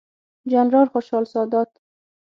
جنرال 0.51 0.87
خوشحال 0.93 1.25
سادات، 1.33 1.71